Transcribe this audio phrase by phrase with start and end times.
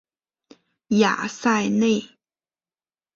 [0.97, 2.17] 雅塞内。